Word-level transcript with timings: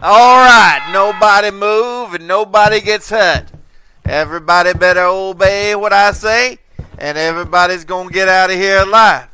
All 0.00 0.36
right, 0.36 0.90
nobody 0.92 1.50
move 1.50 2.14
and 2.14 2.28
nobody 2.28 2.80
gets 2.80 3.10
hurt. 3.10 3.46
Everybody 4.04 4.72
better 4.72 5.04
obey 5.04 5.74
what 5.74 5.92
I 5.92 6.12
say, 6.12 6.58
and 6.98 7.18
everybody's 7.18 7.84
gonna 7.84 8.10
get 8.10 8.28
out 8.28 8.48
of 8.48 8.56
here 8.56 8.82
alive. 8.82 9.28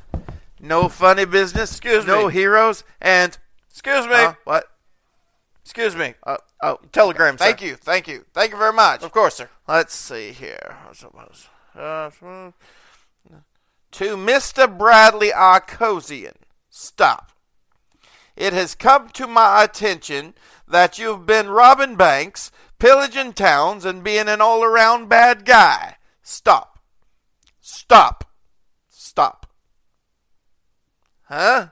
No 0.58 0.88
funny 0.88 1.26
business. 1.26 1.72
Excuse 1.72 2.06
no 2.06 2.28
me. 2.28 2.32
heroes, 2.32 2.82
and 2.98 3.36
Excuse 3.68 4.06
me. 4.06 4.14
Huh? 4.14 4.34
what? 4.44 4.64
Excuse 5.62 5.94
me. 5.94 6.14
Uh, 6.22 6.38
oh, 6.62 6.78
telegram. 6.92 7.36
Thank 7.36 7.58
sir. 7.58 7.66
you. 7.66 7.74
Thank 7.76 8.08
you. 8.08 8.24
Thank 8.32 8.52
you 8.52 8.56
very 8.56 8.72
much. 8.72 9.02
Of 9.02 9.12
course, 9.12 9.34
sir. 9.34 9.50
Let's 9.68 9.94
see 9.94 10.32
here. 10.32 10.78
I 10.88 10.94
suppose. 10.94 11.48
Uh, 11.78 12.08
to 13.90 14.16
Mr. 14.16 14.78
Bradley 14.78 15.30
Arcosian, 15.30 16.36
stop. 16.70 17.32
It 18.36 18.52
has 18.52 18.74
come 18.74 19.10
to 19.10 19.26
my 19.26 19.62
attention 19.62 20.34
that 20.74 20.98
you've 20.98 21.24
been 21.24 21.46
robbing 21.46 21.94
banks, 21.94 22.50
pillaging 22.80 23.32
towns, 23.32 23.84
and 23.84 24.02
being 24.02 24.26
an 24.26 24.40
all 24.40 24.64
around 24.64 25.08
bad 25.08 25.44
guy. 25.44 25.94
Stop. 26.20 26.80
Stop. 27.60 28.24
Stop. 28.88 29.46
Huh? 31.28 31.68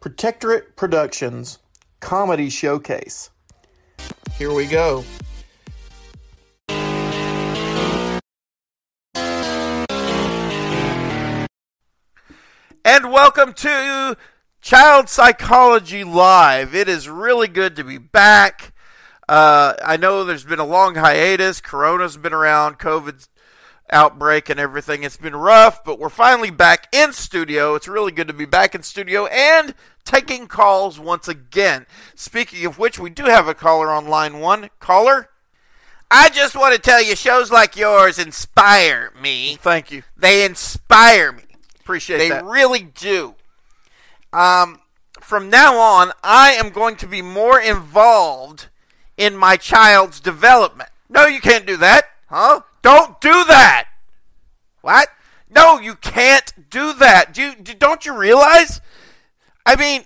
Protectorate 0.00 0.74
Productions 0.74 1.60
Comedy 2.00 2.50
Showcase. 2.50 3.30
Here 4.36 4.52
we 4.52 4.66
go. 4.66 5.04
And 13.02 13.10
welcome 13.10 13.52
to 13.54 14.16
Child 14.60 15.08
Psychology 15.08 16.04
Live. 16.04 16.72
It 16.72 16.88
is 16.88 17.08
really 17.08 17.48
good 17.48 17.74
to 17.74 17.82
be 17.82 17.98
back. 17.98 18.72
Uh, 19.28 19.74
I 19.84 19.96
know 19.96 20.22
there's 20.22 20.44
been 20.44 20.60
a 20.60 20.64
long 20.64 20.94
hiatus. 20.94 21.60
Corona's 21.60 22.16
been 22.16 22.32
around, 22.32 22.78
COVID's 22.78 23.28
outbreak 23.90 24.48
and 24.48 24.60
everything. 24.60 25.02
It's 25.02 25.16
been 25.16 25.34
rough, 25.34 25.82
but 25.82 25.98
we're 25.98 26.10
finally 26.10 26.52
back 26.52 26.86
in 26.94 27.12
studio. 27.12 27.74
It's 27.74 27.88
really 27.88 28.12
good 28.12 28.28
to 28.28 28.32
be 28.32 28.44
back 28.44 28.72
in 28.72 28.84
studio 28.84 29.26
and 29.26 29.74
taking 30.04 30.46
calls 30.46 31.00
once 31.00 31.26
again. 31.26 31.86
Speaking 32.14 32.64
of 32.66 32.78
which, 32.78 33.00
we 33.00 33.10
do 33.10 33.24
have 33.24 33.48
a 33.48 33.54
caller 33.54 33.90
on 33.90 34.06
line 34.06 34.38
one. 34.38 34.70
Caller? 34.78 35.28
I 36.08 36.28
just 36.28 36.54
want 36.54 36.76
to 36.76 36.80
tell 36.80 37.02
you, 37.02 37.16
shows 37.16 37.50
like 37.50 37.74
yours 37.74 38.20
inspire 38.20 39.12
me. 39.20 39.56
Thank 39.56 39.90
you. 39.90 40.04
They 40.16 40.44
inspire 40.44 41.32
me. 41.32 41.42
Appreciate 41.82 42.18
they 42.18 42.28
that. 42.30 42.44
really 42.44 42.82
do. 42.82 43.34
Um, 44.32 44.80
from 45.20 45.50
now 45.50 45.76
on, 45.78 46.12
I 46.22 46.52
am 46.52 46.70
going 46.70 46.96
to 46.96 47.06
be 47.06 47.22
more 47.22 47.60
involved 47.60 48.68
in 49.16 49.36
my 49.36 49.56
child's 49.56 50.20
development. 50.20 50.90
No, 51.08 51.26
you 51.26 51.40
can't 51.40 51.66
do 51.66 51.76
that. 51.76 52.06
Huh? 52.28 52.60
Don't 52.82 53.20
do 53.20 53.30
that. 53.44 53.86
What? 54.80 55.08
No, 55.50 55.78
you 55.78 55.94
can't 55.96 56.70
do 56.70 56.92
that. 56.94 57.34
Do 57.34 57.42
you, 57.42 57.54
do- 57.54 57.74
don't 57.74 58.06
you 58.06 58.16
realize? 58.16 58.80
I 59.66 59.76
mean, 59.76 60.04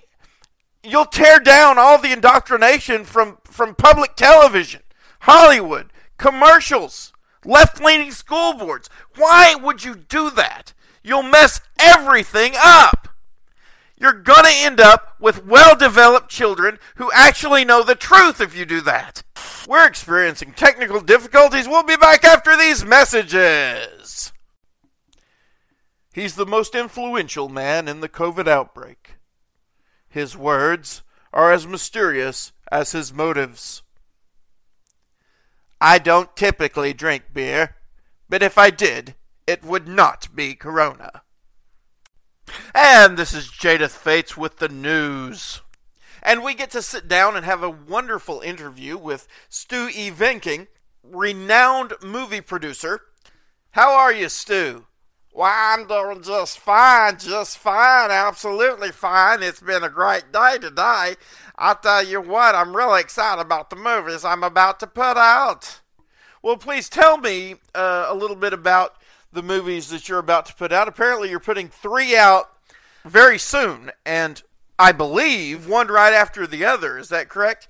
you'll 0.83 1.05
tear 1.05 1.39
down 1.39 1.79
all 1.79 1.97
the 1.99 2.11
indoctrination 2.11 3.03
from 3.05 3.37
from 3.43 3.73
public 3.75 4.15
television, 4.15 4.81
Hollywood, 5.21 5.91
commercials, 6.17 7.11
left-leaning 7.43 8.11
school 8.11 8.53
boards. 8.53 8.89
Why 9.15 9.55
would 9.55 9.83
you 9.83 9.95
do 9.95 10.29
that? 10.31 10.73
You'll 11.07 11.23
mess 11.23 11.61
everything 11.79 12.51
up. 12.61 13.07
You're 13.97 14.11
going 14.11 14.43
to 14.43 14.51
end 14.51 14.81
up 14.81 15.15
with 15.21 15.45
well 15.45 15.73
developed 15.73 16.29
children 16.29 16.79
who 16.97 17.09
actually 17.13 17.63
know 17.63 17.81
the 17.81 17.95
truth 17.95 18.41
if 18.41 18.53
you 18.53 18.65
do 18.65 18.81
that. 18.81 19.23
We're 19.65 19.87
experiencing 19.87 20.51
technical 20.51 20.99
difficulties. 20.99 21.65
We'll 21.65 21.83
be 21.83 21.95
back 21.95 22.25
after 22.25 22.57
these 22.57 22.83
messages. 22.83 24.33
He's 26.13 26.35
the 26.35 26.45
most 26.45 26.75
influential 26.75 27.47
man 27.47 27.87
in 27.87 28.01
the 28.01 28.09
COVID 28.09 28.49
outbreak. 28.49 29.15
His 30.09 30.35
words 30.35 31.03
are 31.31 31.53
as 31.53 31.65
mysterious 31.65 32.51
as 32.69 32.91
his 32.91 33.13
motives. 33.13 33.81
I 35.79 35.99
don't 35.99 36.35
typically 36.35 36.91
drink 36.91 37.33
beer, 37.33 37.77
but 38.27 38.43
if 38.43 38.57
I 38.57 38.71
did, 38.71 39.15
it 39.47 39.63
would 39.63 39.87
not 39.87 40.35
be 40.35 40.53
Corona. 40.53 41.23
And 42.75 43.17
this 43.17 43.33
is 43.33 43.47
Jadith 43.47 43.91
Fates 43.91 44.37
with 44.37 44.57
the 44.57 44.69
news. 44.69 45.61
And 46.21 46.43
we 46.43 46.53
get 46.53 46.71
to 46.71 46.81
sit 46.81 47.07
down 47.07 47.35
and 47.35 47.45
have 47.45 47.63
a 47.63 47.69
wonderful 47.69 48.41
interview 48.41 48.97
with 48.97 49.27
Stu 49.47 49.89
E. 49.93 50.09
Venking, 50.09 50.67
renowned 51.01 51.93
movie 52.03 52.41
producer. 52.41 53.01
How 53.71 53.93
are 53.93 54.13
you, 54.13 54.27
Stu? 54.27 54.85
Why, 55.31 55.75
I'm 55.77 55.87
doing 55.87 56.23
just 56.23 56.57
fine, 56.57 57.19
just 57.19 57.59
fine, 57.59 58.09
absolutely 58.09 58.91
fine. 58.91 59.43
It's 59.43 59.61
been 59.61 59.83
a 59.83 59.89
great 59.89 60.31
day 60.33 60.57
today. 60.59 61.15
I'll 61.55 61.75
tell 61.75 62.03
you 62.03 62.19
what, 62.19 62.55
I'm 62.55 62.75
really 62.75 63.01
excited 63.01 63.41
about 63.41 63.69
the 63.69 63.75
movies 63.75 64.25
I'm 64.25 64.43
about 64.43 64.79
to 64.79 64.87
put 64.87 65.15
out. 65.15 65.81
Well, 66.41 66.57
please 66.57 66.89
tell 66.89 67.17
me 67.17 67.55
uh, 67.75 68.07
a 68.09 68.15
little 68.15 68.35
bit 68.35 68.53
about 68.53 68.95
the 69.37 69.43
movies 69.43 69.89
that 69.89 70.09
you're 70.09 70.17
about 70.17 70.47
to 70.47 70.55
put 70.55 70.71
out. 70.71 70.87
Apparently, 70.87 71.29
you're 71.29 71.39
putting 71.39 71.69
three 71.69 72.17
out 72.17 72.49
very 73.05 73.37
soon, 73.37 73.91
and 74.03 74.41
I 74.79 74.91
believe 74.91 75.67
one 75.67 75.89
right 75.89 76.11
after 76.11 76.47
the 76.47 76.65
other. 76.65 76.97
Is 76.97 77.09
that 77.09 77.29
correct? 77.29 77.67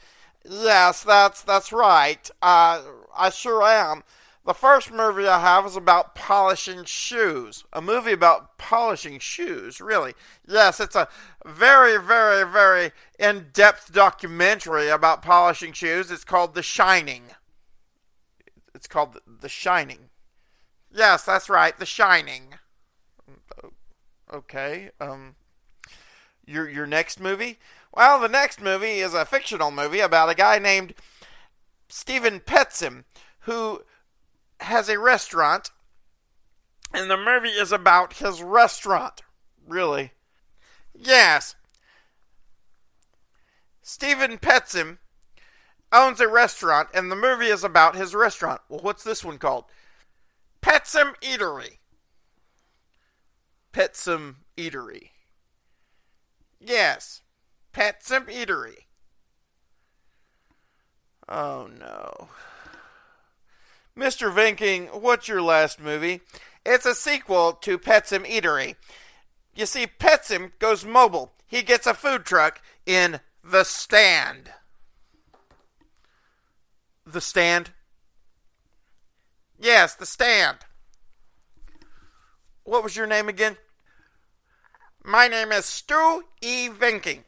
Yes, 0.50 1.04
that's 1.04 1.42
that's 1.42 1.74
right. 1.74 2.30
Uh, 2.42 2.84
I 3.16 3.30
sure 3.32 3.64
am. 3.64 4.04
The 4.46 4.54
first 4.54 4.94
movie 4.94 5.28
I 5.28 5.42
have 5.42 5.66
is 5.66 5.76
about 5.76 6.16
polishing 6.16 6.86
shoes. 6.86 7.66
A 7.74 7.82
movie 7.82 8.14
about 8.14 8.58
polishing 8.58 9.20
shoes, 9.20 9.82
really. 9.82 10.14
Yes, 10.48 10.80
it's 10.80 10.96
a 10.96 11.10
very, 11.46 12.02
very, 12.02 12.50
very 12.50 12.94
in 13.20 13.48
depth 13.52 13.92
documentary 13.92 14.88
about 14.88 15.22
polishing 15.22 15.74
shoes. 15.74 16.12
It's 16.12 16.24
called 16.24 16.56
The 16.56 16.64
Shining. 16.64 17.24
It's 18.74 18.88
called 18.88 19.18
The 19.28 19.50
Shining. 19.50 20.12
Yes, 20.92 21.24
that's 21.24 21.50
right, 21.50 21.78
The 21.78 21.86
Shining. 21.86 22.56
Okay, 24.34 24.92
um. 25.00 25.36
Your, 26.46 26.70
your 26.70 26.88
next 26.88 27.20
movie? 27.20 27.60
Well, 27.94 28.22
the 28.22 28.30
next 28.30 28.62
movie 28.62 29.00
is 29.00 29.14
a 29.14 29.26
fictional 29.26 29.70
movie 29.70 30.00
about 30.00 30.30
a 30.30 30.34
guy 30.34 30.60
named 30.60 30.94
Stephen 31.90 32.40
Petsim 32.40 33.04
who 33.42 33.82
has 34.62 34.88
a 34.88 34.98
restaurant, 34.98 35.72
and 36.94 37.12
the 37.12 37.18
movie 37.18 37.50
is 37.50 37.74
about 37.74 38.14
his 38.14 38.42
restaurant. 38.42 39.24
Really? 39.68 40.12
Yes. 40.96 41.56
Stephen 43.82 44.38
Petsim 44.38 45.00
owns 45.92 46.22
a 46.22 46.28
restaurant, 46.30 46.88
and 46.94 47.12
the 47.12 47.16
movie 47.16 47.48
is 47.48 47.64
about 47.64 47.96
his 47.96 48.16
restaurant. 48.16 48.62
Well, 48.70 48.80
what's 48.82 49.04
this 49.04 49.24
one 49.24 49.38
called? 49.38 49.66
Petsim 50.88 51.14
Eatery. 51.22 51.80
Petsim 53.74 54.36
Eatery. 54.56 55.10
Yes. 56.62 57.22
Petsim 57.74 58.30
Eatery. 58.30 58.86
Oh 61.28 61.70
no. 61.78 62.30
Mr. 63.98 64.34
Vinking, 64.34 65.02
what's 65.02 65.28
your 65.28 65.42
last 65.42 65.82
movie? 65.82 66.22
It's 66.66 66.86
a 66.86 66.96
sequel 66.96 67.52
to 67.54 67.78
Petsim 67.78 68.26
Eatery. 68.26 68.76
You 69.56 69.66
see, 69.66 69.88
Petsim 69.88 70.52
goes 70.58 70.86
mobile. 70.86 71.34
He 71.48 71.64
gets 71.64 71.86
a 71.86 71.94
food 71.94 72.24
truck 72.24 72.62
in 72.86 73.20
The 73.44 73.66
Stand. 73.66 74.52
The 77.06 77.20
Stand? 77.20 77.72
Yes, 79.60 79.94
The 79.94 80.06
Stand. 80.06 80.60
What 82.68 82.84
was 82.84 82.98
your 82.98 83.08
name 83.08 83.30
again? 83.30 83.56
My 85.02 85.30
name 85.30 85.54
is 85.54 85.64
Stu 85.66 86.26
E. 86.42 86.68
Vinking. 86.68 87.20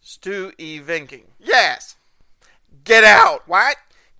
Stu 0.00 0.52
E. 0.56 0.80
Vinking. 0.80 1.24
Yes. 1.38 1.96
Get 2.82 3.04
out. 3.04 3.46
What? 3.46 3.76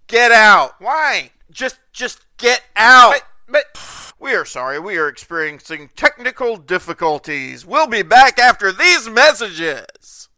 Get 0.07 0.31
out. 0.31 0.75
Why? 0.81 1.31
Just 1.51 1.79
just 1.95 2.27
get 2.37 2.61
out. 2.77 3.23
But, 3.47 3.65
but 3.75 4.13
we 4.21 4.35
are 4.35 4.45
sorry. 4.45 4.79
We 4.79 4.99
are 4.99 5.09
experiencing 5.09 5.89
technical 5.97 6.59
difficulties. 6.59 7.65
We'll 7.65 7.87
be 7.87 8.03
back 8.03 8.39
after 8.39 8.71
these 8.71 9.09
messages. 9.09 10.29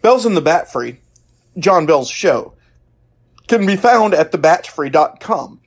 Bells 0.00 0.24
in 0.24 0.32
the 0.32 0.40
Batfry, 0.40 0.96
John 1.58 1.84
Bell's 1.84 2.08
show, 2.08 2.54
can 3.48 3.66
be 3.66 3.76
found 3.76 4.14
at 4.14 4.32
thebatfry.com 4.32 5.60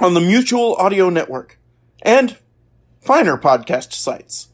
on 0.00 0.14
the 0.14 0.20
Mutual 0.20 0.74
Audio 0.74 1.08
Network 1.08 1.60
and 2.02 2.36
finer 3.00 3.36
podcast 3.36 3.92
sites. 3.92 4.48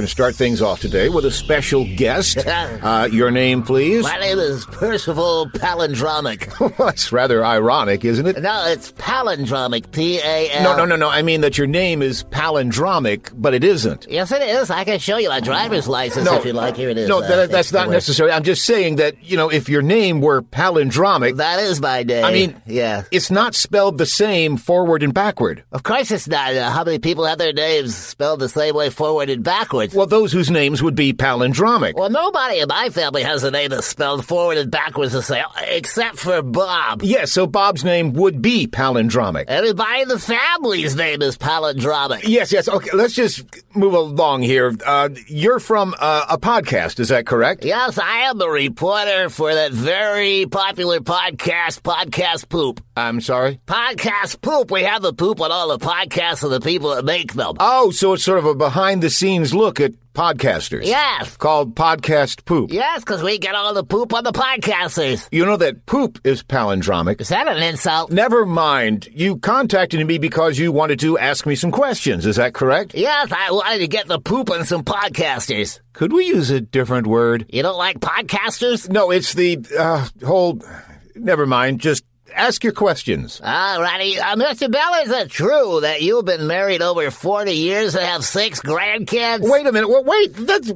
We're 0.00 0.04
going 0.04 0.08
to 0.08 0.12
start 0.12 0.34
things 0.34 0.62
off 0.62 0.80
today 0.80 1.10
with 1.10 1.26
a 1.26 1.30
special 1.30 1.84
guest. 1.96 2.38
Uh, 2.80 3.08
your 3.10 3.30
name, 3.30 3.62
please? 3.62 4.02
My 4.04 4.18
name 4.18 4.38
is 4.38 4.64
Percival 4.64 5.50
Palindromic. 5.52 6.76
That's 6.78 7.12
rather 7.12 7.44
ironic, 7.44 8.04
isn't 8.04 8.26
it? 8.26 8.40
no, 8.40 8.64
it's 8.68 8.92
palindromic. 8.92 9.90
P 9.92 10.18
A 10.18 10.50
L. 10.52 10.62
No, 10.62 10.76
no, 10.78 10.84
no, 10.84 10.96
no. 10.96 11.08
I 11.10 11.22
mean 11.22 11.42
that 11.42 11.58
your 11.58 11.66
name 11.66 12.00
is 12.00 12.24
palindromic, 12.24 13.30
but 13.34 13.52
it 13.54 13.64
isn't. 13.64 14.06
Yes, 14.08 14.32
it 14.32 14.40
is. 14.42 14.70
I 14.70 14.84
can 14.84 14.98
show 14.98 15.18
you 15.18 15.28
my 15.28 15.40
driver's 15.40 15.88
license 15.88 16.24
no, 16.24 16.36
if 16.36 16.44
you 16.44 16.52
like. 16.52 16.76
Here 16.76 16.88
it 16.88 16.96
is. 16.96 17.08
No, 17.08 17.22
Uh, 17.22 17.46
that's 17.46 17.72
not 17.72 17.90
necessary. 17.90 18.32
I'm 18.32 18.44
just 18.44 18.64
saying 18.64 18.96
that, 18.96 19.22
you 19.22 19.36
know, 19.36 19.50
if 19.50 19.68
your 19.68 19.82
name 19.82 20.20
were 20.20 20.42
palindromic, 20.42 21.36
That 21.36 21.60
is 21.60 21.80
my 21.80 22.02
name. 22.02 22.24
I 22.24 22.32
mean, 22.32 22.62
yeah. 22.66 23.04
it's 23.10 23.30
not 23.30 23.54
spelled 23.54 23.98
the 23.98 24.06
same 24.06 24.56
forward 24.56 25.02
and 25.02 25.12
backward. 25.12 25.64
Of 25.72 25.82
course 25.82 26.10
it's 26.10 26.28
not. 26.28 26.54
Uh, 26.54 26.70
how 26.70 26.84
many 26.84 26.98
people 26.98 27.26
have 27.26 27.38
their 27.38 27.52
names 27.52 27.94
spelled 27.96 28.40
the 28.40 28.48
same 28.48 28.74
way 28.74 28.90
forward 28.90 29.28
and 29.28 29.44
Well, 29.94 30.06
those 30.06 30.32
whose 30.32 30.50
names 30.50 30.82
would 30.82 30.94
be 30.94 31.12
palindromic. 31.12 31.94
Well, 31.94 32.10
nobody 32.10 32.60
in 32.60 32.68
my 32.68 32.90
family 32.90 33.22
has 33.22 33.44
a 33.44 33.50
name 33.50 33.70
that's 33.70 33.86
spelled 33.86 34.24
forward 34.24 34.58
and 34.58 34.70
backwards 34.70 35.12
the 35.12 35.22
same, 35.22 35.44
except 35.66 36.18
for 36.18 36.42
Bob. 36.42 37.02
Yes, 37.02 37.32
so 37.32 37.46
Bob's 37.46 37.84
name 37.84 38.12
would 38.14 38.40
be 38.42 38.66
palindromic. 38.66 39.44
Everybody 39.48 40.02
in 40.02 40.08
the 40.08 40.18
family's 40.18 40.96
name 40.96 41.22
is 41.22 41.36
palindromic. 41.36 42.22
Yes, 42.24 42.52
yes. 42.52 42.68
Okay, 42.68 42.90
let's 42.92 43.14
just 43.14 43.44
move 43.74 43.94
along 43.94 44.42
here. 44.42 44.74
Uh, 44.84 45.08
you're 45.26 45.60
from 45.60 45.94
uh, 45.98 46.26
a 46.28 46.38
podcast, 46.38 47.00
is 47.00 47.08
that 47.08 47.26
correct? 47.26 47.64
Yes, 47.64 47.98
I 47.98 48.28
am 48.28 48.40
a 48.40 48.48
reporter 48.48 49.28
for 49.28 49.54
that 49.54 49.72
very 49.72 50.46
popular 50.46 51.00
podcast, 51.00 51.82
Podcast 51.82 52.48
Poop. 52.48 52.80
I'm 53.00 53.20
sorry? 53.22 53.60
Podcast 53.66 54.42
Poop. 54.42 54.70
We 54.70 54.82
have 54.82 55.00
the 55.00 55.14
poop 55.14 55.40
on 55.40 55.50
all 55.50 55.68
the 55.68 55.84
podcasts 55.84 56.44
of 56.44 56.50
the 56.50 56.60
people 56.60 56.94
that 56.94 57.04
make 57.04 57.32
them. 57.32 57.56
Oh, 57.58 57.90
so 57.90 58.12
it's 58.12 58.24
sort 58.24 58.38
of 58.38 58.44
a 58.44 58.54
behind 58.54 59.02
the 59.02 59.08
scenes 59.08 59.54
look 59.54 59.80
at 59.80 59.92
podcasters. 60.12 60.84
Yes. 60.84 61.36
Called 61.38 61.74
Podcast 61.74 62.44
Poop. 62.44 62.70
Yes, 62.72 63.00
because 63.00 63.22
we 63.22 63.38
get 63.38 63.54
all 63.54 63.72
the 63.72 63.84
poop 63.84 64.12
on 64.12 64.24
the 64.24 64.32
podcasters. 64.32 65.26
You 65.32 65.46
know 65.46 65.56
that 65.56 65.86
poop 65.86 66.20
is 66.24 66.42
palindromic. 66.42 67.20
Is 67.22 67.30
that 67.30 67.48
an 67.48 67.62
insult? 67.62 68.10
Never 68.10 68.44
mind. 68.44 69.08
You 69.12 69.38
contacted 69.38 70.06
me 70.06 70.18
because 70.18 70.58
you 70.58 70.70
wanted 70.70 71.00
to 71.00 71.18
ask 71.18 71.46
me 71.46 71.54
some 71.54 71.70
questions. 71.70 72.26
Is 72.26 72.36
that 72.36 72.52
correct? 72.52 72.94
Yes, 72.94 73.32
I 73.32 73.50
wanted 73.50 73.78
to 73.78 73.88
get 73.88 74.08
the 74.08 74.20
poop 74.20 74.50
on 74.50 74.66
some 74.66 74.84
podcasters. 74.84 75.80
Could 75.94 76.12
we 76.12 76.26
use 76.26 76.50
a 76.50 76.60
different 76.60 77.06
word? 77.06 77.46
You 77.48 77.62
don't 77.62 77.78
like 77.78 78.00
podcasters? 78.00 78.90
No, 78.90 79.10
it's 79.10 79.32
the 79.32 79.58
uh, 79.78 80.06
whole. 80.24 80.60
Never 81.14 81.46
mind. 81.46 81.80
Just 81.80 82.04
ask 82.34 82.62
your 82.64 82.72
questions. 82.72 83.40
Alrighty. 83.40 84.18
Uh, 84.18 84.36
Mr. 84.36 84.70
Bell, 84.70 84.94
is 85.02 85.10
it 85.10 85.30
true 85.30 85.80
that 85.82 86.02
you've 86.02 86.24
been 86.24 86.46
married 86.46 86.82
over 86.82 87.10
40 87.10 87.52
years 87.52 87.94
and 87.94 88.04
have 88.04 88.24
six 88.24 88.60
grandkids? 88.60 89.40
Wait 89.42 89.66
a 89.66 89.72
minute. 89.72 89.88
Well, 89.88 90.04
wait. 90.04 90.34
That's 90.34 90.72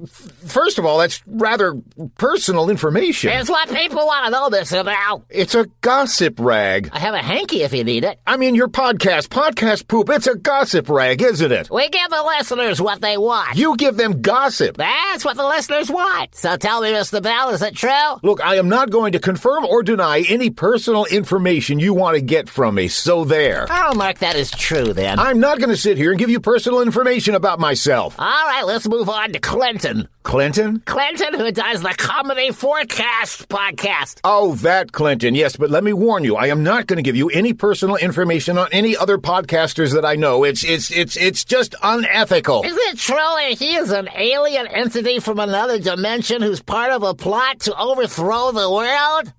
first 0.47 0.79
of 0.79 0.85
all, 0.85 0.99
that's 0.99 1.23
rather 1.27 1.75
personal 2.17 2.71
information. 2.71 3.31
It's 3.31 3.51
what 3.51 3.69
people 3.69 4.06
want 4.06 4.27
to 4.27 4.31
know, 4.31 4.51
Mr. 4.51 4.85
Bell. 4.85 5.25
It's 5.29 5.55
a 5.55 5.67
gossip 5.81 6.39
rag. 6.39 6.91
I 6.93 6.99
have 6.99 7.15
a 7.15 7.19
hanky 7.19 7.62
if 7.62 7.73
you 7.73 7.85
need 7.85 8.05
it. 8.05 8.19
I 8.27 8.37
mean, 8.37 8.55
your 8.55 8.69
podcast, 8.69 9.29
podcast 9.29 9.89
poop. 9.89 10.09
It's 10.11 10.27
a 10.27 10.35
gossip 10.35 10.89
rag, 10.89 11.23
isn't 11.23 11.53
it? 11.53 11.71
We 11.71 11.89
give 11.89 12.11
the 12.11 12.23
listeners 12.39 12.81
what 12.81 13.01
they 13.01 13.17
want. 13.17 13.56
You 13.56 13.77
give 13.77 13.97
them 13.97 14.21
gossip. 14.21 14.77
That's 14.77 15.25
what 15.25 15.37
the 15.37 15.47
listeners 15.47 15.91
want. 15.91 16.35
So 16.35 16.56
tell 16.56 16.81
me, 16.81 16.89
Mr. 16.89 17.23
Bell, 17.23 17.51
is 17.51 17.62
it 17.62 17.77
true? 17.77 17.91
Look, 18.23 18.45
I 18.45 18.56
am 18.56 18.69
not 18.69 18.91
going 18.91 19.12
to 19.12 19.19
confirm 19.19 19.65
or 19.65 19.83
deny 19.83 20.21
any 20.29 20.51
personal 20.51 21.05
information 21.05 21.44
you 21.44 21.94
want 21.94 22.17
to 22.17 22.23
get 22.23 22.49
from 22.49 22.75
me, 22.75 22.88
so 22.88 23.25
there. 23.25 23.67
I'll 23.70 23.94
mark 23.94 24.19
that 24.19 24.37
as 24.37 24.50
true 24.50 24.93
then. 24.93 25.19
I'm 25.19 25.41
not 25.41 25.58
going 25.58 25.70
to 25.70 25.76
sit 25.76 25.96
here 25.96 26.11
and 26.11 26.19
give 26.19 26.31
you 26.31 26.41
personal 26.41 26.81
information 26.81 27.35
about 27.35 27.61
myself. 27.61 28.17
All 28.19 28.25
right, 28.26 28.64
let's 28.64 28.88
move 28.88 29.08
on 29.08 29.32
to 29.32 29.41
Clinton. 29.41 30.08
Clinton? 30.23 30.81
Clinton, 30.87 31.35
who 31.35 31.52
does 31.52 31.82
the 31.82 31.94
Comedy 31.99 32.50
Forecast 32.50 33.49
podcast. 33.49 34.20
Oh, 34.25 34.55
that 34.56 34.93
Clinton. 34.93 35.35
Yes, 35.35 35.56
but 35.56 35.70
let 35.70 35.85
me 35.85 35.93
warn 35.93 36.25
you, 36.25 36.37
I 36.37 36.46
am 36.46 36.62
not 36.62 36.87
going 36.87 36.96
to 36.96 37.02
give 37.02 37.14
you 37.14 37.29
any 37.29 37.52
personal 37.52 37.96
information 37.96 38.56
on 38.56 38.69
any 38.73 38.96
other 38.96 39.19
podcasters 39.19 39.93
that 39.93 40.05
I 40.05 40.17
know. 40.17 40.43
It's 40.44 40.64
it's 40.64 40.91
it's 40.91 41.17
it's 41.17 41.44
just 41.44 41.75
unethical. 41.82 42.62
Is 42.64 42.76
it 42.76 42.99
true 42.99 43.17
that 43.17 43.58
he 43.58 43.75
is 43.75 43.91
an 43.91 44.08
alien 44.17 44.67
entity 44.67 45.20
from 45.20 45.38
another 45.38 45.79
dimension 45.79 46.41
who's 46.41 46.62
part 46.62 46.93
of 46.93 47.02
a 47.02 47.14
plot 47.14 47.61
to 47.61 47.79
overthrow 47.79 48.50
the 48.52 48.70
world? 48.70 49.32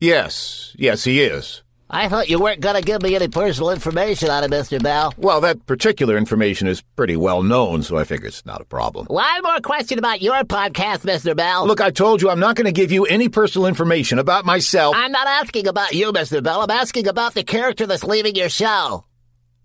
Yes, 0.00 0.74
yes, 0.78 1.04
he 1.04 1.20
is. 1.22 1.62
I 1.90 2.08
thought 2.08 2.28
you 2.28 2.38
weren't 2.38 2.60
going 2.60 2.76
to 2.76 2.82
give 2.82 3.02
me 3.02 3.16
any 3.16 3.28
personal 3.28 3.70
information 3.70 4.28
on 4.28 4.44
it, 4.44 4.50
Mr. 4.50 4.80
Bell. 4.82 5.14
Well, 5.16 5.40
that 5.40 5.64
particular 5.64 6.18
information 6.18 6.68
is 6.68 6.82
pretty 6.82 7.16
well 7.16 7.42
known, 7.42 7.82
so 7.82 7.96
I 7.96 8.04
figure 8.04 8.28
it's 8.28 8.44
not 8.44 8.60
a 8.60 8.64
problem. 8.64 9.06
One 9.06 9.42
more 9.42 9.60
question 9.60 9.98
about 9.98 10.20
your 10.20 10.44
podcast, 10.44 10.98
Mr. 10.98 11.34
Bell. 11.34 11.66
Look, 11.66 11.80
I 11.80 11.90
told 11.90 12.20
you 12.20 12.28
I'm 12.28 12.40
not 12.40 12.56
going 12.56 12.66
to 12.66 12.72
give 12.72 12.92
you 12.92 13.06
any 13.06 13.30
personal 13.30 13.66
information 13.66 14.18
about 14.18 14.44
myself. 14.44 14.94
I'm 14.96 15.12
not 15.12 15.26
asking 15.26 15.66
about 15.66 15.94
you, 15.94 16.12
Mr. 16.12 16.42
Bell. 16.42 16.60
I'm 16.60 16.70
asking 16.70 17.08
about 17.08 17.32
the 17.32 17.42
character 17.42 17.86
that's 17.86 18.04
leaving 18.04 18.36
your 18.36 18.50
show. 18.50 19.04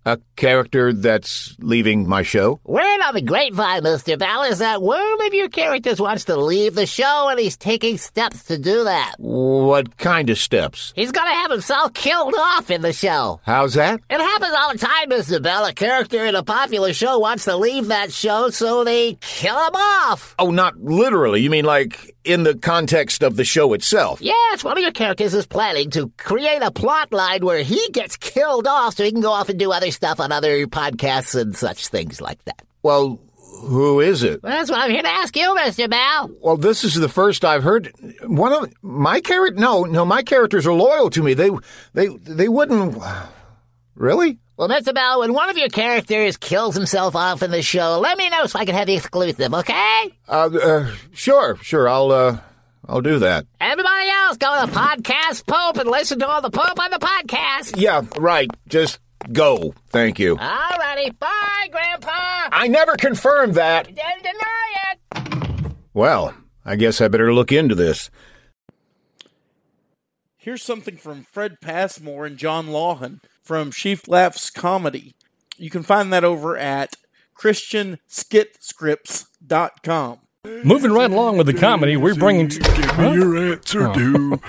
A 0.06 0.20
character 0.36 0.92
that's 0.92 1.56
leaving 1.60 2.10
my 2.10 2.24
show? 2.24 2.60
Word 2.66 3.00
on 3.06 3.14
the 3.14 3.22
grapevine, 3.22 3.84
Mr. 3.84 4.20
Bell, 4.20 4.44
is 4.44 4.60
that 4.60 4.82
one 4.82 5.26
of 5.26 5.34
your 5.34 5.48
characters 5.48 6.02
wants 6.02 6.26
to 6.26 6.36
leave 6.36 6.76
the 6.76 6.86
show 6.86 7.30
and 7.30 7.40
he's 7.40 7.56
taking 7.56 7.98
steps 7.98 8.44
to 8.46 8.58
do 8.58 8.84
that. 8.84 9.16
What 9.18 9.98
kind 9.98 10.30
of 10.30 10.38
steps? 10.38 10.92
He's 10.96 11.14
gonna 11.14 11.32
have 11.32 11.52
himself 11.52 11.94
killed 11.94 12.34
off 12.38 12.70
in 12.70 12.82
the 12.82 12.92
show. 12.92 13.40
How's 13.46 13.76
that? 13.76 14.02
It 14.10 14.20
happens 14.20 14.54
all 14.58 14.74
the 14.74 14.80
time, 14.80 15.10
Mr. 15.10 15.42
Bell. 15.42 15.64
A 15.66 15.74
character 15.74 16.26
in 16.26 16.36
a 16.36 16.44
popular 16.44 16.92
show 16.92 17.20
wants 17.20 17.46
to 17.46 17.56
leave 17.56 17.88
that 17.88 18.12
show, 18.12 18.50
so 18.50 18.84
they 18.84 19.14
kill 19.22 19.58
him 19.58 19.76
off. 19.76 20.36
Oh, 20.38 20.52
not 20.52 20.78
literally. 20.84 21.40
You 21.42 21.50
mean 21.50 21.64
like 21.66 22.13
in 22.24 22.44
the 22.44 22.56
context 22.56 23.24
of 23.24 23.36
the 23.36 23.44
show 23.44 23.74
itself? 23.74 24.22
Yes, 24.22 24.64
one 24.64 24.78
of 24.78 24.82
your 24.82 24.92
characters 24.92 25.34
is 25.34 25.46
planning 25.46 25.90
to 25.92 26.12
create 26.18 26.62
a 26.62 26.72
plot 26.72 27.12
line 27.12 27.46
where 27.46 27.64
he 27.64 27.90
gets 27.92 28.18
killed 28.18 28.68
off 28.68 28.96
so 28.96 29.04
he 29.04 29.12
can 29.12 29.22
go 29.22 29.32
off 29.32 29.50
and 29.50 29.60
do 29.60 29.72
other 29.72 29.92
stuff 29.92 30.20
on 30.20 30.32
other 30.32 30.66
podcasts 30.68 31.40
and 31.40 31.56
such 31.56 31.88
things 31.88 32.22
like 32.22 32.44
that. 32.46 32.62
Well, 32.82 33.20
who 33.62 34.00
is 34.02 34.24
it? 34.24 34.44
Well, 34.44 34.52
that's 34.52 34.70
what 34.70 34.80
I'm 34.80 34.92
here 34.92 35.02
to 35.02 35.08
ask 35.08 35.36
you, 35.36 35.56
Mr. 35.56 35.90
Bell. 35.90 36.30
Well, 36.42 36.58
this 36.58 36.84
is 36.84 36.96
the 36.96 37.10
first 37.10 37.46
I've 37.46 37.64
heard. 37.64 37.94
One 38.24 38.52
of 38.52 38.74
my 38.82 39.22
character. 39.22 39.60
No, 39.60 39.84
no, 39.84 40.06
my 40.06 40.24
characters 40.24 40.68
are 40.68 40.74
loyal 40.74 41.10
to 41.12 41.24
me. 41.24 41.34
They, 41.34 41.50
they, 41.94 42.08
they 42.08 42.48
wouldn't. 42.48 43.02
Really? 43.96 44.40
Well, 44.56 44.70
Mr. 44.70 44.94
Bell, 44.94 45.22
when 45.22 45.34
one 45.34 45.50
of 45.50 45.58
your 45.58 45.70
characters 45.70 46.38
kills 46.38 46.76
himself 46.76 47.16
off 47.16 47.42
in 47.42 47.50
the 47.50 47.64
show, 47.64 48.00
let 48.00 48.20
me 48.20 48.30
know 48.30 48.46
so 48.46 48.60
I 48.60 48.66
can 48.66 48.76
have 48.76 48.86
the 48.86 48.94
exclusive, 48.94 49.52
okay? 49.52 50.12
Uh, 50.28 50.50
uh 50.62 50.92
sure, 51.12 51.56
sure. 51.64 51.90
I'll, 51.90 52.12
uh, 52.12 52.38
I'll 52.88 53.02
do 53.02 53.18
that. 53.18 53.48
Everybody 53.60 54.10
else, 54.10 54.38
go 54.38 54.62
to 54.62 54.68
the 54.68 54.78
Podcast 54.78 55.48
Pope 55.48 55.78
and 55.78 55.90
listen 55.90 56.20
to 56.20 56.28
all 56.28 56.42
the 56.42 56.52
Pope 56.52 56.80
on 56.80 56.92
the 56.92 57.00
podcast. 57.00 57.82
Yeah, 57.82 58.04
right. 58.20 58.48
Just 58.68 59.00
go. 59.32 59.74
Thank 59.88 60.20
you. 60.20 60.36
Alrighty, 60.36 61.18
bye, 61.18 61.70
Grandpa. 61.72 62.50
I 62.52 62.68
never 62.68 62.96
confirmed 62.96 63.56
that. 63.56 63.88
Didn't 63.88 64.22
deny 64.22 64.92
it. 64.92 65.74
Well, 65.96 66.36
I 66.64 66.76
guess 66.76 67.02
I 67.02 67.08
better 67.08 67.34
look 67.34 67.52
into 67.52 67.74
this. 67.74 68.12
Here's 70.38 70.62
something 70.62 70.98
from 70.98 71.24
Fred 71.24 71.60
Passmore 71.60 72.28
and 72.28 72.38
John 72.38 72.68
Lawhan 72.68 73.20
from 73.44 73.70
Sheaf 73.72 74.08
Laughs 74.08 74.50
Comedy. 74.50 75.14
You 75.58 75.70
can 75.70 75.84
find 75.84 76.12
that 76.14 76.24
over 76.24 76.58
at 76.58 76.96
christianskitscripts.com. 77.38 80.20
Moving 80.64 80.92
right 80.92 81.10
along 81.12 81.38
with 81.38 81.48
the 81.48 81.54
comedy, 81.54 81.96
we're 81.96 82.16
bringing. 82.16 82.50
T- 82.50 82.60
Give 82.60 82.78
me 82.78 82.84
Huh? 82.88 83.12
your 83.12 83.38
answer, 83.54 83.92
do. 83.94 84.40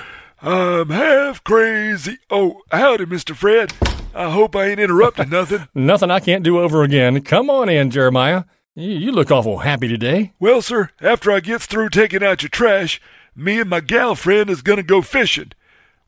I'm 0.43 0.89
half 0.91 1.45
crazy. 1.45 2.19
Oh, 2.31 2.63
howdy, 2.73 3.05
Mr. 3.07 3.35
Fred. 3.37 3.73
I 4.15 4.31
hope 4.31 4.57
I 4.57 4.67
ain't 4.67 4.81
interrupting 4.81 5.31
nothing. 5.31 5.69
Nothing 5.75 6.11
I 6.11 6.21
can't 6.21 6.43
do 6.45 6.59
over 6.61 6.83
again. 6.83 7.21
Come 7.23 7.49
on 7.51 7.69
in, 7.69 7.91
Jeremiah. 7.91 8.45
You, 8.75 8.91
you 8.91 9.13
look 9.13 9.31
awful 9.31 9.59
happy 9.59 9.87
today. 9.89 10.33
Well, 10.41 10.63
sir, 10.63 10.91
after 11.01 11.31
I 11.33 11.41
gets 11.41 11.67
through 11.67 11.91
taking 11.91 12.23
out 12.25 12.43
your 12.43 12.49
trash, 12.51 13.01
me 13.37 13.61
and 13.61 13.71
my 13.71 13.81
gal 13.81 14.15
friend 14.15 14.49
is 14.51 14.63
gonna 14.63 14.83
go 14.83 15.01
fishing. 15.03 15.53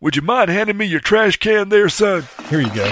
Would 0.00 0.14
you 0.14 0.22
mind 0.22 0.50
handing 0.50 0.76
me 0.76 0.84
your 0.84 1.00
trash 1.00 1.38
can 1.38 1.70
there, 1.70 1.88
son? 1.88 2.28
Here 2.50 2.60
you 2.60 2.74
go. 2.74 2.90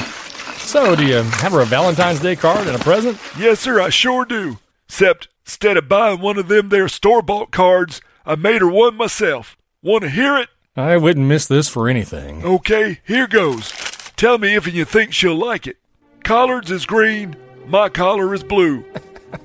So, 0.57 0.97
do 0.97 1.05
you 1.05 1.17
have 1.17 1.53
her 1.53 1.61
a 1.61 1.67
Valentine's 1.67 2.21
Day 2.21 2.35
card 2.35 2.67
and 2.67 2.75
a 2.75 2.79
present? 2.79 3.19
Yes, 3.39 3.61
sir, 3.61 3.79
I 3.81 3.91
sure 3.91 4.25
do. 4.25 4.59
Except, 4.89 5.29
instead 5.45 5.77
of 5.77 5.89
buying 5.89 6.21
one 6.21 6.39
of 6.39 6.49
them 6.49 6.71
there 6.71 6.89
store-bought 6.89 7.51
cards, 7.51 8.01
I 8.25 8.37
made 8.37 8.63
her 8.63 8.71
one 8.71 8.97
myself. 8.97 9.57
Want 9.83 10.03
to 10.05 10.09
hear 10.11 10.39
it? 10.39 10.49
I 10.77 10.97
wouldn't 10.97 11.27
miss 11.27 11.47
this 11.47 11.69
for 11.69 11.89
anything. 11.91 12.43
Okay, 12.43 13.01
here 13.07 13.27
goes. 13.27 13.71
Tell 14.17 14.39
me 14.39 14.55
if 14.55 14.73
you 14.73 14.87
think 14.87 15.13
she'll 15.13 15.35
like 15.37 15.67
it. 15.67 15.77
Collards 16.23 16.71
is 16.71 16.87
green, 16.87 17.37
my 17.67 17.91
collar 17.91 18.33
is 18.35 18.43
blue. 18.43 18.85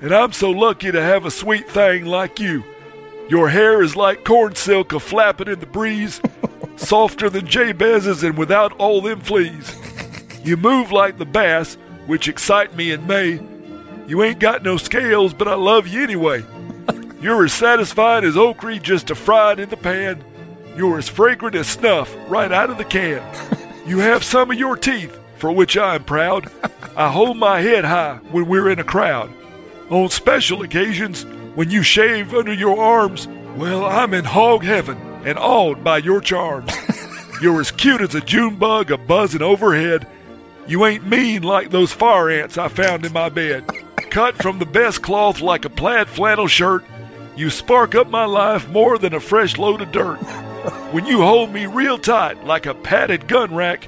And 0.01 0.13
I'm 0.13 0.33
so 0.33 0.51
lucky 0.51 0.91
to 0.91 1.01
have 1.01 1.25
a 1.25 1.31
sweet 1.31 1.67
thing 1.67 2.05
like 2.05 2.39
you. 2.39 2.63
Your 3.27 3.49
hair 3.49 3.81
is 3.81 3.95
like 3.95 4.23
corn 4.23 4.53
silk 4.53 4.93
a 4.93 4.99
flapping 4.99 5.47
in 5.47 5.59
the 5.59 5.65
breeze, 5.65 6.21
softer 6.79 7.29
than 7.29 7.45
Jabez's 7.45 8.23
and 8.23 8.37
without 8.37 8.71
all 8.73 9.01
them 9.01 9.19
fleas. 9.19 9.75
You 10.43 10.57
move 10.57 10.91
like 10.91 11.17
the 11.17 11.25
bass 11.25 11.77
which 12.07 12.27
excite 12.27 12.75
me 12.75 12.91
in 12.91 13.05
May. 13.05 13.39
You 14.07 14.23
ain't 14.23 14.39
got 14.39 14.63
no 14.63 14.77
scales, 14.77 15.33
but 15.33 15.47
I 15.47 15.53
love 15.53 15.87
you 15.87 16.01
anyway. 16.01 16.43
You're 17.21 17.45
as 17.45 17.53
satisfying 17.53 18.23
as 18.23 18.37
okra 18.37 18.79
just 18.79 19.11
a 19.11 19.15
fried 19.15 19.59
in 19.59 19.69
the 19.69 19.77
pan. 19.77 20.23
You're 20.75 20.97
as 20.97 21.09
fragrant 21.09 21.55
as 21.55 21.67
snuff 21.67 22.15
right 22.27 22.51
out 22.51 22.69
of 22.69 22.77
the 22.77 22.85
can. 22.85 23.21
You 23.85 23.99
have 23.99 24.23
some 24.23 24.49
of 24.49 24.57
your 24.57 24.77
teeth, 24.77 25.19
for 25.37 25.51
which 25.51 25.77
I 25.77 25.95
am 25.95 26.05
proud. 26.05 26.49
I 26.95 27.11
hold 27.11 27.37
my 27.37 27.61
head 27.61 27.85
high 27.85 28.19
when 28.31 28.47
we're 28.47 28.69
in 28.69 28.79
a 28.79 28.83
crowd. 28.83 29.29
On 29.89 30.09
special 30.09 30.63
occasions, 30.63 31.25
when 31.55 31.69
you 31.69 31.83
shave 31.83 32.33
under 32.33 32.53
your 32.53 32.79
arms, 32.79 33.27
well, 33.57 33.85
I'm 33.85 34.13
in 34.13 34.23
hog 34.23 34.63
heaven 34.63 35.08
and 35.25 35.37
awed 35.37 35.83
by 35.83 35.97
your 35.97 36.21
charms. 36.21 36.71
You're 37.41 37.61
as 37.61 37.71
cute 37.71 38.01
as 38.01 38.15
a 38.15 38.21
June 38.21 38.55
bug 38.55 38.91
a 38.91 38.97
buzzing 38.97 39.41
overhead. 39.41 40.07
You 40.67 40.85
ain't 40.85 41.07
mean 41.07 41.43
like 41.43 41.71
those 41.71 41.91
fire 41.91 42.29
ants 42.29 42.57
I 42.57 42.67
found 42.67 43.05
in 43.05 43.13
my 43.13 43.29
bed. 43.29 43.65
Cut 44.09 44.35
from 44.35 44.59
the 44.59 44.65
best 44.65 45.01
cloth 45.01 45.41
like 45.41 45.65
a 45.65 45.69
plaid 45.69 46.07
flannel 46.07 46.47
shirt, 46.47 46.83
you 47.39 47.49
spark 47.49 47.95
up 47.95 48.09
my 48.09 48.25
life 48.25 48.67
more 48.67 48.97
than 48.97 49.13
a 49.13 49.19
fresh 49.21 49.57
load 49.57 49.81
of 49.81 49.93
dirt. 49.93 50.17
When 50.91 51.05
you 51.05 51.21
hold 51.21 51.53
me 51.53 51.67
real 51.67 51.97
tight 51.97 52.43
like 52.43 52.65
a 52.65 52.73
padded 52.73 53.29
gun 53.29 53.55
rack, 53.55 53.87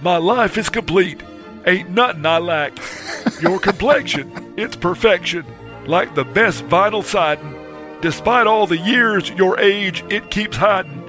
my 0.00 0.18
life 0.18 0.56
is 0.56 0.68
complete. 0.68 1.20
Ain't 1.66 1.90
nothing 1.90 2.24
I 2.24 2.38
lack. 2.38 2.78
Your 3.40 3.58
complexion, 3.58 4.54
it's 4.56 4.76
perfection, 4.76 5.44
like 5.84 6.14
the 6.14 6.24
best 6.24 6.64
vinyl 6.68 7.02
siding. 7.02 7.52
Despite 8.02 8.48
all 8.48 8.66
the 8.66 8.78
years, 8.78 9.30
your 9.30 9.60
age, 9.60 10.04
it 10.10 10.28
keeps 10.28 10.56
hiding. 10.56 11.02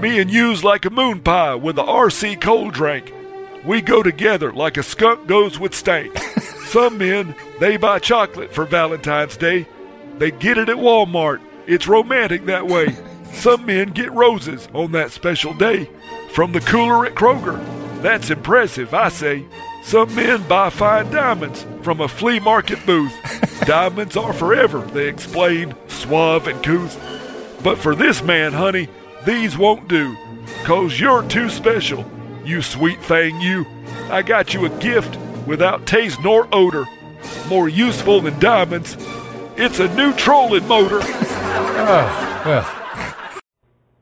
Me 0.00 0.18
and 0.20 0.30
you's 0.30 0.64
like 0.64 0.86
a 0.86 0.90
moon 0.90 1.20
pie 1.20 1.54
with 1.54 1.78
a 1.78 1.82
RC 1.82 2.40
cold 2.40 2.72
drink. 2.72 3.12
We 3.62 3.82
go 3.82 4.02
together 4.02 4.50
like 4.50 4.78
a 4.78 4.82
skunk 4.82 5.26
goes 5.26 5.58
with 5.58 5.74
stank. 5.74 6.18
Some 6.68 6.96
men, 6.96 7.34
they 7.58 7.76
buy 7.76 7.98
chocolate 7.98 8.54
for 8.54 8.64
Valentine's 8.64 9.36
Day. 9.36 9.66
They 10.16 10.30
get 10.30 10.56
it 10.56 10.70
at 10.70 10.76
Walmart. 10.76 11.42
It's 11.66 11.86
romantic 11.86 12.46
that 12.46 12.66
way. 12.66 12.96
Some 13.34 13.66
men 13.66 13.90
get 13.90 14.10
roses 14.12 14.66
on 14.72 14.92
that 14.92 15.10
special 15.10 15.52
day 15.52 15.90
from 16.32 16.52
the 16.52 16.60
cooler 16.60 17.04
at 17.04 17.14
Kroger. 17.14 17.62
That's 18.00 18.30
impressive, 18.30 18.94
I 18.94 19.10
say. 19.10 19.44
Some 19.82 20.14
men 20.14 20.46
buy 20.46 20.70
fine 20.70 21.10
diamonds 21.10 21.66
from 21.82 22.00
a 22.00 22.08
flea 22.08 22.38
market 22.38 22.84
booth. 22.86 23.12
diamonds 23.66 24.16
are 24.16 24.32
forever, 24.32 24.80
they 24.80 25.08
explain, 25.08 25.74
suave 25.88 26.46
and 26.46 26.62
couth. 26.62 26.98
But 27.62 27.78
for 27.78 27.94
this 27.94 28.22
man, 28.22 28.52
honey, 28.52 28.88
these 29.24 29.58
won't 29.58 29.88
do. 29.88 30.16
Cause 30.64 30.98
you're 30.98 31.22
too 31.24 31.48
special, 31.48 32.04
you 32.44 32.62
sweet 32.62 33.00
thing, 33.02 33.40
you. 33.40 33.66
I 34.10 34.22
got 34.22 34.54
you 34.54 34.66
a 34.66 34.80
gift 34.80 35.16
without 35.46 35.86
taste 35.86 36.22
nor 36.22 36.48
odor. 36.52 36.86
More 37.48 37.68
useful 37.68 38.20
than 38.20 38.38
diamonds. 38.38 38.96
It's 39.56 39.78
a 39.78 39.94
new 39.94 40.12
trolling 40.14 40.66
motor. 40.68 41.00
Oh, 41.02 42.42
well, 42.46 43.42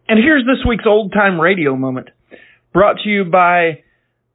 And 0.08 0.18
here's 0.18 0.44
this 0.44 0.64
week's 0.66 0.86
old 0.86 1.12
time 1.12 1.40
radio 1.40 1.76
moment, 1.76 2.08
brought 2.72 2.98
to 3.04 3.08
you 3.08 3.24
by 3.24 3.82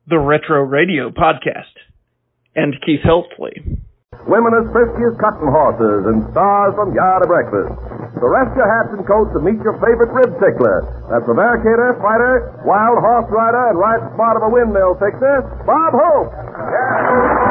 the 0.07 0.19
Retro 0.19 0.61
Radio 0.67 1.09
Podcast 1.09 1.79
and 2.55 2.75
Keith 2.85 2.99
Helsley. 3.07 3.79
Women 4.27 4.51
as 4.59 4.67
frisky 4.71 5.03
as 5.07 5.15
cotton 5.19 5.47
horses 5.47 6.03
and 6.11 6.27
stars 6.35 6.75
from 6.75 6.91
yard 6.91 7.23
to 7.23 7.27
breakfast. 7.27 7.71
So 8.19 8.27
rest 8.27 8.51
your 8.55 8.67
hats 8.67 8.91
and 8.95 9.03
coats 9.07 9.31
and 9.35 9.43
meet 9.47 9.59
your 9.63 9.79
favorite 9.79 10.11
rib 10.11 10.31
tickler. 10.43 10.83
That's 11.07 11.27
Americator, 11.27 11.95
fighter, 12.03 12.51
wild 12.67 12.99
horse 12.99 13.31
rider, 13.31 13.63
and 13.71 13.79
right 13.79 14.03
smart 14.15 14.35
of 14.39 14.43
a 14.47 14.51
windmill 14.51 14.99
fixer, 14.99 15.43
Bob 15.63 15.91
Hope. 15.95 16.31
Care 16.31 17.42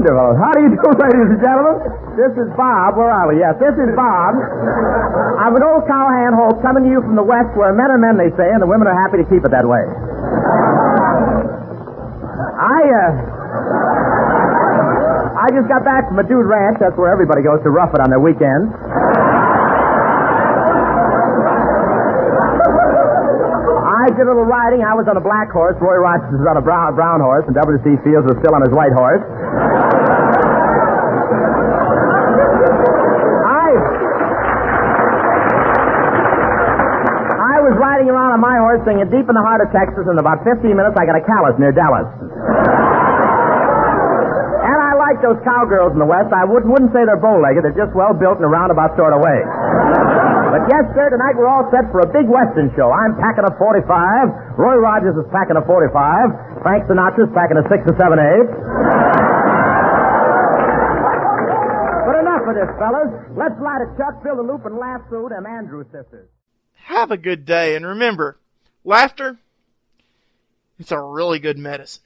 Wonderful. 0.00 0.32
How 0.40 0.48
do 0.56 0.64
you 0.64 0.72
do, 0.72 0.88
ladies 1.04 1.28
and 1.28 1.40
gentlemen? 1.44 1.76
This 2.16 2.32
is 2.40 2.48
Bob. 2.56 2.96
Where 2.96 3.12
are 3.12 3.28
we? 3.28 3.36
Yes, 3.36 3.52
this 3.60 3.76
is 3.76 3.92
Bob. 3.92 4.32
I'm 5.36 5.52
an 5.52 5.60
old 5.60 5.84
cowhand 5.84 6.32
hope 6.40 6.56
coming 6.64 6.88
to 6.88 6.90
you 6.90 7.04
from 7.04 7.20
the 7.20 7.22
West 7.22 7.52
where 7.52 7.76
men 7.76 7.92
are 7.92 8.00
men, 8.00 8.16
they 8.16 8.32
say, 8.32 8.48
and 8.48 8.64
the 8.64 8.70
women 8.70 8.88
are 8.88 8.96
happy 8.96 9.20
to 9.20 9.28
keep 9.28 9.44
it 9.44 9.52
that 9.52 9.68
way. 9.68 9.84
I, 12.56 12.80
uh, 12.80 13.12
I 15.36 15.52
just 15.52 15.68
got 15.68 15.84
back 15.84 16.08
from 16.08 16.16
a 16.16 16.24
dude 16.24 16.48
ranch. 16.48 16.80
That's 16.80 16.96
where 16.96 17.12
everybody 17.12 17.44
goes 17.44 17.60
to 17.60 17.70
rough 17.70 17.92
it 17.92 18.00
on 18.00 18.08
their 18.08 18.24
weekends. 18.24 18.72
I 24.00 24.08
did 24.16 24.24
a 24.24 24.32
little 24.32 24.48
riding. 24.48 24.80
I 24.80 24.94
was 24.94 25.04
on 25.10 25.16
a 25.16 25.20
black 25.20 25.50
horse. 25.52 25.76
Roy 25.76 26.00
Rogers 26.00 26.32
was 26.32 26.46
on 26.48 26.56
a 26.56 26.64
brown, 26.64 26.94
brown 26.94 27.20
horse, 27.20 27.44
and 27.44 27.52
W.C. 27.52 28.00
Fields 28.00 28.24
was 28.24 28.38
still 28.40 28.54
on 28.56 28.62
his 28.64 28.72
white 28.72 28.96
horse. 28.96 29.20
I 33.50 33.68
I 37.34 37.56
was 37.60 37.74
riding 37.76 38.08
around 38.08 38.29
on 38.29 38.29
my 38.40 38.56
horse, 38.58 38.80
singing 38.88 39.06
deep 39.12 39.28
in 39.28 39.36
the 39.36 39.44
heart 39.44 39.60
of 39.60 39.68
Texas. 39.70 40.08
In 40.08 40.16
about 40.16 40.42
15 40.42 40.64
minutes, 40.72 40.96
I 40.96 41.04
got 41.04 41.14
a 41.14 41.24
callus 41.24 41.54
near 41.60 41.70
Dallas. 41.70 42.08
And 44.60 44.78
I 44.80 44.92
like 44.96 45.20
those 45.20 45.38
cowgirls 45.44 45.92
in 45.92 46.00
the 46.00 46.08
West. 46.08 46.32
I 46.32 46.48
wouldn't, 46.48 46.72
wouldn't 46.72 46.92
say 46.96 47.04
they're 47.04 47.20
bow-legged. 47.20 47.62
They're 47.64 47.76
just 47.76 47.92
well 47.92 48.16
built 48.16 48.40
in 48.40 48.44
a 48.44 48.52
roundabout 48.52 48.96
sort 48.96 49.12
of 49.12 49.20
way. 49.20 49.40
But 50.50 50.66
yes, 50.66 50.82
sir, 50.98 51.06
tonight 51.14 51.38
we're 51.38 51.46
all 51.46 51.68
set 51.70 51.86
for 51.94 52.02
a 52.02 52.10
big 52.10 52.26
Western 52.26 52.74
show. 52.74 52.90
I'm 52.90 53.14
packing 53.20 53.46
a 53.46 53.52
45. 53.54 53.86
Roy 54.58 54.76
Rogers 54.82 55.14
is 55.14 55.28
packing 55.30 55.54
a 55.54 55.62
45. 55.62 56.64
Frank 56.66 56.90
Sinatra's 56.90 57.30
packing 57.36 57.60
a 57.60 57.64
6 57.70 57.70
and 57.70 57.96
7 57.96 58.18
8. 58.18 58.50
But 62.08 62.16
enough 62.18 62.44
of 62.50 62.54
this, 62.58 62.70
fellas. 62.82 63.10
Let's 63.38 63.54
light 63.62 63.86
a 63.86 63.88
chuck, 63.94 64.18
fill 64.26 64.36
the 64.36 64.46
loop, 64.46 64.66
and 64.66 64.74
laugh 64.74 65.06
through 65.06 65.30
them 65.30 65.46
Andrews 65.46 65.86
sisters. 65.94 66.26
Have 66.84 67.10
a 67.10 67.16
good 67.16 67.44
day, 67.44 67.76
and 67.76 67.86
remember, 67.86 68.38
laughter, 68.84 69.38
it's 70.78 70.92
a 70.92 71.00
really 71.00 71.38
good 71.38 71.58
medicine. 71.58 72.02